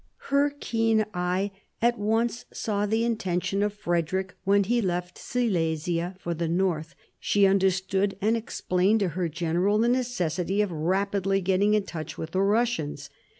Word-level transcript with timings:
Her 0.31 0.49
keen 0.59 1.05
eye 1.13 1.51
at 1.79 1.99
once 1.99 2.45
saw 2.51 2.87
the 2.87 3.03
intention 3.03 3.61
of 3.61 3.71
Frederick 3.75 4.33
when 4.45 4.63
he 4.63 4.81
left 4.81 5.19
Silesia 5.19 6.15
for 6.17 6.33
the 6.33 6.47
north; 6.47 6.95
she 7.19 7.45
understood 7.45 8.17
and 8.19 8.35
explained 8.35 9.01
to 9.01 9.09
her 9.09 9.29
general 9.29 9.77
the 9.77 9.87
necessity 9.89 10.59
of 10.63 10.71
rapidly 10.71 11.39
getting 11.39 11.75
into 11.75 11.85
touch 11.85 12.17
with 12.17 12.31
the 12.31 12.41
Russians. 12.41 13.11